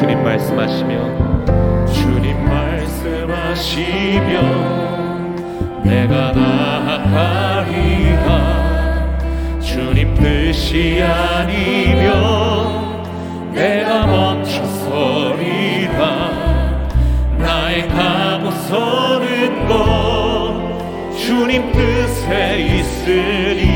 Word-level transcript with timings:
주님 0.00 0.24
말씀하시면 0.24 1.86
주님 1.92 2.42
말씀하시면 2.48 3.60
내가 5.84 6.32
나아가리라. 6.32 7.50
주님 9.60 10.14
뜻이 10.14 11.02
아니면 11.02 12.12
내가 13.52 14.06
멈춰서리라. 14.06 14.70
나의 17.36 17.86
가고 17.88 18.50
서는 18.52 19.68
것 19.68 21.12
주님 21.14 21.70
뜻에 21.72 22.58
있으니 22.58 23.69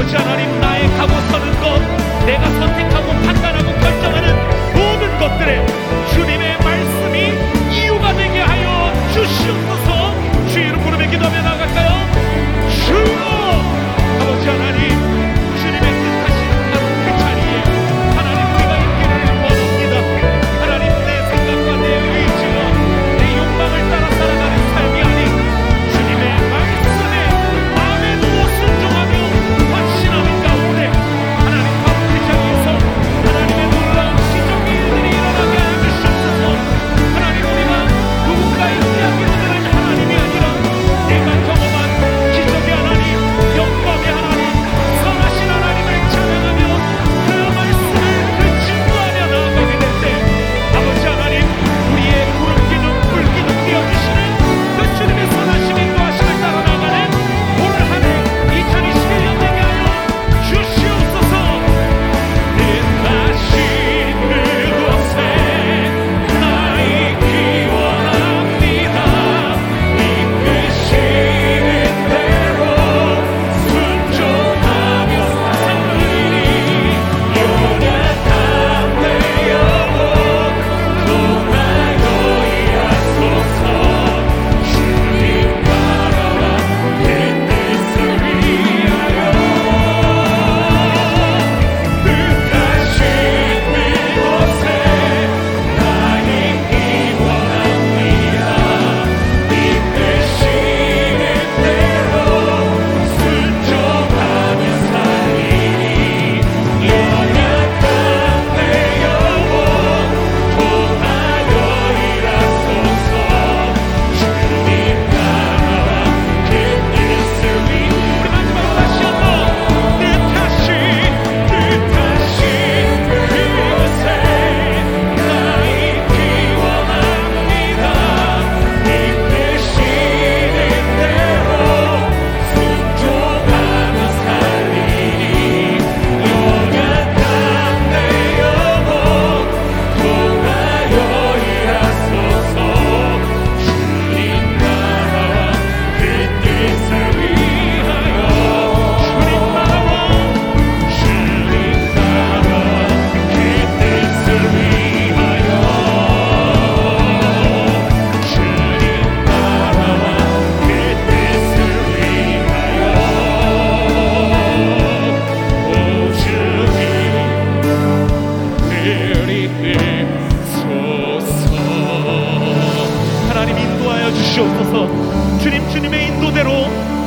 아버지 0.00 0.16
하나님 0.16 0.60
나의 0.62 0.88
각오 0.96 1.12
서는 1.30 1.60
것 1.60 1.78
내가 2.24 2.48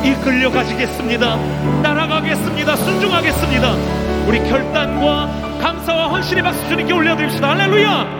따르겠습니다. 0.04 1.82
따라가겠습니다. 1.82 2.76
순종하겠습니다. 2.76 3.74
우리 4.26 4.38
결단과 4.48 5.28
감사와 5.60 6.08
헌신의 6.08 6.42
박수 6.42 6.68
주님께 6.68 6.92
올려드립시다. 6.92 7.50
할렐루야! 7.50 8.13